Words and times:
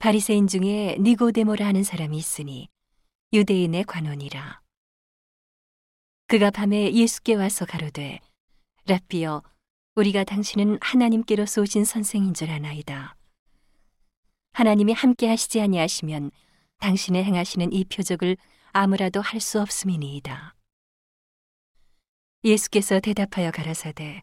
바리새인 0.00 0.46
중에 0.46 0.96
니고데모라 0.98 1.66
하는 1.66 1.84
사람이 1.84 2.16
있으니 2.16 2.70
유대인의 3.34 3.84
관원이라. 3.84 4.62
그가 6.26 6.50
밤에 6.50 6.90
예수께 6.94 7.34
와서 7.34 7.66
가로되 7.66 8.18
라삐여 8.86 9.42
우리가 9.96 10.24
당신은 10.24 10.78
하나님께로서 10.80 11.60
오신 11.60 11.84
선생인 11.84 12.32
줄 12.32 12.50
아나이다. 12.50 13.14
하나님이 14.52 14.94
함께 14.94 15.28
하시지 15.28 15.60
아니하시면 15.60 16.30
당신의 16.78 17.22
행하시는 17.22 17.70
이 17.70 17.84
표적을 17.84 18.38
아무라도 18.72 19.20
할 19.20 19.38
수 19.38 19.60
없음이니이다. 19.60 20.54
예수께서 22.44 23.00
대답하여 23.00 23.50
가라사대 23.50 24.22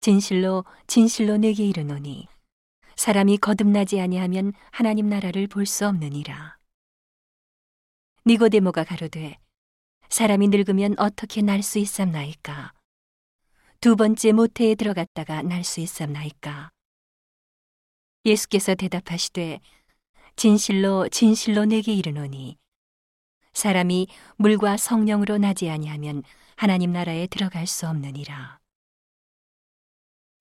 진실로 0.00 0.64
진실로 0.86 1.36
내게 1.36 1.66
이르노니 1.66 2.28
사람이 2.96 3.38
거듭나지 3.38 4.00
아니하면 4.00 4.52
하나님 4.70 5.08
나라를 5.08 5.46
볼 5.46 5.66
수 5.66 5.86
없느니라. 5.86 6.56
니고데모가 8.26 8.84
가로되 8.84 9.38
사람이 10.08 10.48
늙으면 10.48 10.94
어떻게 10.98 11.42
날 11.42 11.62
수 11.62 11.78
있삼나이까? 11.78 12.72
두 13.80 13.96
번째 13.96 14.32
모태에 14.32 14.74
들어갔다가 14.74 15.42
날 15.42 15.64
수 15.64 15.80
있삼나이까? 15.80 16.70
예수께서 18.24 18.74
대답하시되 18.74 19.60
진실로 20.36 21.08
진실로 21.08 21.64
내게 21.64 21.92
이르노니 21.92 22.56
사람이 23.54 24.06
물과 24.36 24.76
성령으로 24.76 25.38
나지 25.38 25.68
아니하면 25.68 26.22
하나님 26.56 26.92
나라에 26.92 27.26
들어갈 27.26 27.66
수 27.66 27.88
없느니라. 27.88 28.60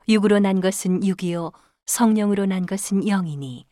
육으로 0.07 0.39
난 0.39 0.61
것은 0.61 1.03
육이요 1.05 1.51
성령으로 1.91 2.45
난 2.45 2.65
것은 2.65 3.05
영이니 3.05 3.67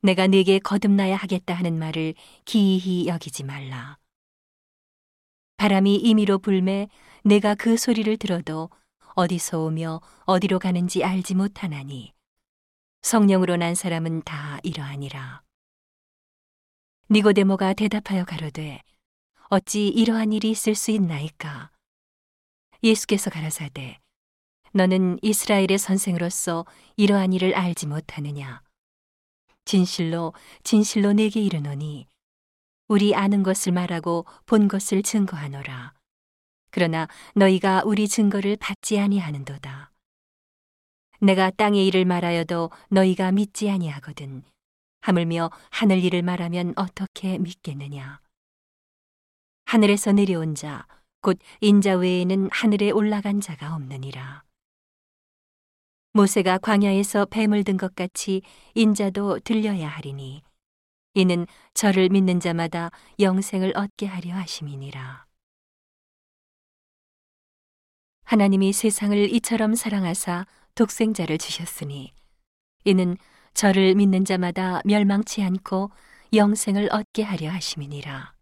내가 0.00 0.28
네게 0.28 0.60
거듭나야 0.60 1.16
하겠다 1.16 1.54
하는 1.54 1.76
말을 1.76 2.14
기이히 2.44 3.08
여기지 3.08 3.42
말라. 3.42 3.98
바람이 5.56 5.96
임의로 5.96 6.38
불매 6.38 6.88
내가 7.24 7.56
그 7.56 7.76
소리를 7.76 8.16
들어도 8.18 8.70
어디서 9.16 9.58
오며 9.58 10.00
어디로 10.26 10.60
가는지 10.60 11.02
알지 11.02 11.34
못하나니 11.34 12.12
성령으로 13.02 13.56
난 13.56 13.74
사람은 13.74 14.22
다 14.22 14.60
이러하니라. 14.62 15.42
니고데모가 17.10 17.74
대답하여 17.74 18.24
가로되 18.24 18.82
어찌 19.48 19.88
이러한 19.88 20.32
일이 20.32 20.50
있을 20.50 20.76
수 20.76 20.92
있나이까? 20.92 21.72
예수께서 22.84 23.30
가라사대 23.30 23.98
너는 24.76 25.18
이스라엘의 25.22 25.78
선생으로서 25.78 26.66
이러한 26.98 27.32
일을 27.32 27.54
알지 27.54 27.86
못하느냐? 27.86 28.60
진실로 29.64 30.34
진실로 30.64 31.14
내게 31.14 31.40
이르노니 31.40 32.06
우리 32.86 33.14
아는 33.14 33.42
것을 33.42 33.72
말하고 33.72 34.26
본 34.44 34.68
것을 34.68 35.02
증거하노라. 35.02 35.94
그러나 36.70 37.08
너희가 37.34 37.84
우리 37.86 38.06
증거를 38.06 38.58
받지 38.60 39.00
아니하는도다. 39.00 39.92
내가 41.20 41.50
땅의 41.52 41.86
일을 41.86 42.04
말하여도 42.04 42.70
너희가 42.90 43.32
믿지 43.32 43.70
아니하거든. 43.70 44.42
하물며 45.00 45.52
하늘 45.70 46.04
일을 46.04 46.20
말하면 46.20 46.74
어떻게 46.76 47.38
믿겠느냐? 47.38 48.20
하늘에서 49.64 50.12
내려온 50.12 50.54
자, 50.54 50.86
곧 51.22 51.38
인자 51.62 51.96
외에는 51.96 52.50
하늘에 52.52 52.90
올라간 52.90 53.40
자가 53.40 53.74
없느니라. 53.74 54.45
모세가 56.16 56.56
광야에서 56.58 57.26
뱀을 57.26 57.62
든 57.62 57.76
것 57.76 57.94
같이 57.94 58.40
인자도 58.74 59.40
들려야 59.40 59.86
하리니 59.86 60.42
이는 61.12 61.46
저를 61.74 62.08
믿는 62.08 62.40
자마다 62.40 62.90
영생을 63.20 63.76
얻게 63.76 64.06
하려 64.06 64.34
하심이니라. 64.34 65.26
하나님이 68.24 68.72
세상을 68.72 69.30
이처럼 69.34 69.74
사랑하사 69.74 70.46
독생자를 70.74 71.36
주셨으니 71.36 72.14
이는 72.84 73.18
저를 73.52 73.94
믿는 73.94 74.24
자마다 74.24 74.80
멸망치 74.86 75.42
않고 75.42 75.90
영생을 76.32 76.88
얻게 76.92 77.24
하려 77.24 77.50
하심이니라. 77.50 78.32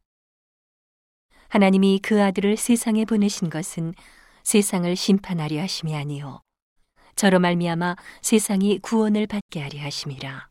하나님이 1.48 1.98
그 2.04 2.22
아들을 2.22 2.56
세상에 2.56 3.04
보내신 3.04 3.50
것은 3.50 3.94
세상을 4.44 4.94
심판하려 4.94 5.60
하심이 5.60 5.96
아니요 5.96 6.43
저로 7.16 7.38
말미암아 7.38 7.96
세상이 8.22 8.78
구원을 8.78 9.26
받게 9.26 9.60
하려 9.60 9.80
하심이라. 9.82 10.48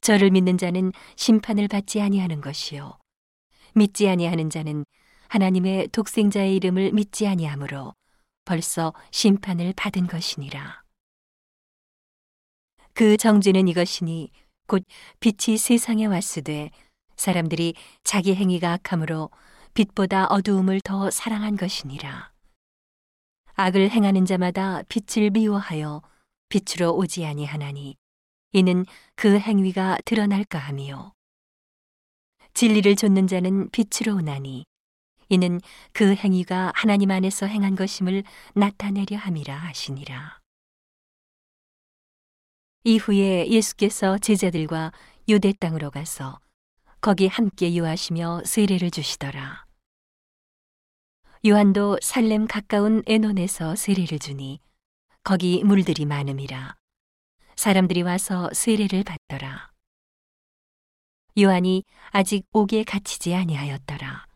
저를 0.00 0.30
믿는 0.30 0.58
자는 0.58 0.92
심판을 1.16 1.66
받지 1.68 2.00
아니하는 2.02 2.40
것이요 2.42 2.98
믿지 3.74 4.08
아니하는 4.08 4.50
자는 4.50 4.84
하나님의 5.28 5.88
독생자의 5.88 6.54
이름을 6.56 6.92
믿지 6.92 7.26
아니하므로 7.26 7.94
벌써 8.44 8.92
심판을 9.10 9.72
받은 9.74 10.06
것이니라. 10.06 10.82
그 12.92 13.16
정죄는 13.16 13.66
이것이니 13.68 14.30
곧 14.66 14.84
빛이 15.20 15.56
세상에 15.56 16.06
왔으되 16.06 16.70
사람들이 17.16 17.74
자기 18.04 18.34
행위가 18.34 18.72
악함으로 18.74 19.30
빛보다 19.72 20.26
어두움을 20.26 20.80
더 20.82 21.10
사랑한 21.10 21.56
것이니라. 21.56 22.33
악을 23.56 23.90
행하는 23.90 24.26
자마다 24.26 24.82
빛을 24.88 25.30
미워하여 25.30 26.02
빛으로 26.48 26.94
오지 26.96 27.24
아니하나니 27.24 27.96
이는 28.52 28.84
그 29.14 29.38
행위가 29.38 29.98
드러날까 30.04 30.58
함이요 30.58 31.12
진리를 32.54 32.96
좇는 32.96 33.26
자는 33.26 33.70
빛으로 33.70 34.16
오나니 34.16 34.64
이는 35.28 35.60
그 35.92 36.14
행위가 36.14 36.72
하나님 36.74 37.10
안에서 37.10 37.46
행한 37.46 37.76
것임을 37.76 38.24
나타내려 38.54 39.16
함이라 39.16 39.56
하시니라 39.56 40.40
이후에 42.84 43.48
예수께서 43.48 44.18
제자들과 44.18 44.92
유대 45.28 45.52
땅으로 45.52 45.90
가서 45.90 46.38
거기 47.00 47.28
함께 47.28 47.74
유하시며 47.74 48.42
세례를 48.44 48.90
주시더라. 48.90 49.64
요한도 51.46 51.98
살렘 52.02 52.46
가까운 52.46 53.02
에논에서 53.06 53.76
세례를 53.76 54.18
주니 54.18 54.60
거기 55.22 55.62
물들이 55.62 56.06
많음이라 56.06 56.74
사람들이 57.56 58.02
와서 58.02 58.50
세례를 58.52 59.04
받더라. 59.04 59.70
요한이 61.38 61.84
아직 62.10 62.44
옥에 62.52 62.84
갇히지 62.84 63.34
아니하였더라. 63.34 64.26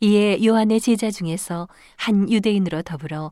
이에 0.00 0.44
요한의 0.44 0.80
제자 0.80 1.10
중에서 1.10 1.68
한 1.96 2.30
유대인으로 2.30 2.82
더불어 2.82 3.30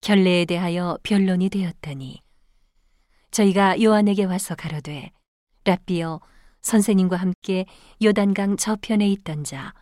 결례에 0.00 0.44
대하여 0.44 0.98
변론이 1.02 1.48
되었더니 1.48 2.20
저희가 3.30 3.82
요한에게 3.82 4.24
와서 4.24 4.54
가로되 4.54 5.10
라비여 5.64 6.20
선생님과 6.60 7.16
함께 7.16 7.66
요단강 8.02 8.56
저편에 8.56 9.08
있던 9.08 9.44
자 9.44 9.72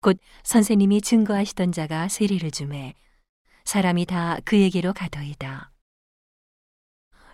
곧 0.00 0.18
선생님이 0.44 1.00
증거하시던 1.00 1.72
자가 1.72 2.08
세례를 2.08 2.50
주매 2.52 2.94
사람이 3.64 4.06
다 4.06 4.38
그에게로 4.44 4.92
가더이다. 4.92 5.72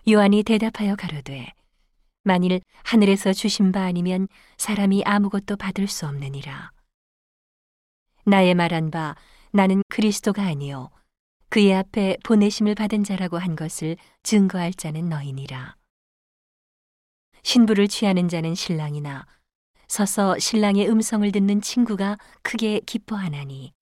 요한이 0.09 0.43
대답하여 0.43 0.95
가로되 0.95 1.53
만일 2.23 2.61
하늘에서 2.83 3.33
주신 3.33 3.71
바 3.71 3.83
아니면 3.83 4.27
사람이 4.57 5.03
아무것도 5.05 5.57
받을 5.57 5.87
수 5.87 6.07
없느니라. 6.07 6.71
나의 8.25 8.55
말한 8.55 8.89
바 8.89 9.15
나는 9.51 9.83
그리스도가 9.87 10.43
아니요 10.43 10.89
그의 11.49 11.75
앞에 11.75 12.17
보내심을 12.23 12.73
받은 12.73 13.03
자라고 13.03 13.37
한 13.37 13.55
것을 13.55 13.95
증거할 14.23 14.73
자는 14.73 15.07
너희니라. 15.07 15.75
신부를 17.43 17.87
취하는 17.87 18.27
자는 18.27 18.55
신랑이나 18.55 19.27
서서 19.87 20.39
신랑의 20.39 20.89
음성을 20.89 21.31
듣는 21.31 21.61
친구가 21.61 22.17
크게 22.41 22.81
기뻐하나니 22.81 23.73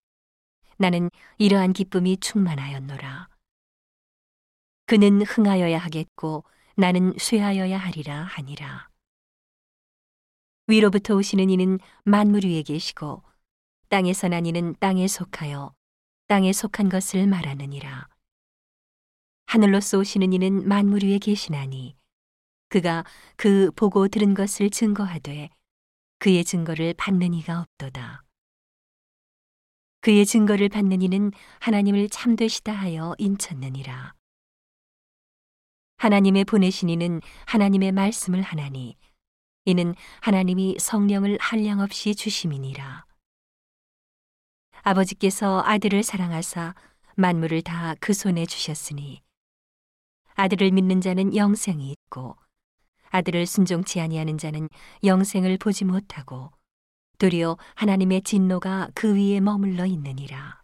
나는 0.77 1.09
이러한 1.37 1.73
기쁨이 1.73 2.17
충만하였노라. 2.17 3.29
그는 4.85 5.21
흥하여야 5.21 5.77
하겠고 5.77 6.43
나는 6.75 7.13
쇠하여야 7.17 7.77
하리라 7.77 8.23
하니라. 8.23 8.89
위로부터 10.67 11.15
오시는 11.15 11.49
이는 11.49 11.79
만물 12.03 12.45
위에 12.45 12.63
계시고 12.63 13.23
땅에서 13.89 14.27
난 14.27 14.45
이는 14.45 14.75
땅에 14.79 15.07
속하여 15.07 15.73
땅에 16.27 16.51
속한 16.51 16.89
것을 16.89 17.27
말하느니라. 17.27 18.07
하늘로서 19.45 19.99
오시는 19.99 20.33
이는 20.33 20.67
만물 20.67 21.03
위에 21.03 21.19
계시나니 21.19 21.95
그가 22.69 23.03
그 23.35 23.71
보고 23.75 24.07
들은 24.07 24.33
것을 24.33 24.69
증거하되 24.69 25.49
그의 26.23 26.45
증거를 26.45 26.93
받는 26.93 27.33
이가 27.33 27.59
없도다. 27.59 28.23
그의 29.99 30.25
증거를 30.25 30.69
받는 30.69 31.01
이는 31.01 31.33
하나님을 31.59 32.07
참되시다 32.07 32.71
하여 32.71 33.13
인쳤느니라. 33.17 34.13
하나님의 35.97 36.45
보내신 36.45 36.87
이는 36.87 37.19
하나님의 37.45 37.91
말씀을 37.91 38.41
하나니 38.41 38.95
이는 39.65 39.95
하나님이 40.21 40.77
성령을 40.79 41.39
한량 41.41 41.81
없이 41.81 42.15
주심이니라. 42.15 43.05
아버지께서 44.81 45.61
아들을 45.65 46.03
사랑하사 46.03 46.73
만물을 47.17 47.63
다 47.63 47.97
그 47.99 48.13
손에 48.13 48.45
주셨으니 48.45 49.21
아들을 50.35 50.71
믿는 50.71 51.01
자는 51.01 51.35
영생이 51.35 51.91
있고 51.91 52.37
아들을 53.13 53.45
순종치 53.45 54.01
아니하는 54.01 54.37
자는 54.37 54.69
영생을 55.03 55.57
보지 55.57 55.85
못하고 55.85 56.51
도리어 57.19 57.57
하나님의 57.75 58.23
진노가 58.23 58.89
그 58.95 59.15
위에 59.15 59.39
머물러 59.39 59.85
있느니라. 59.85 60.62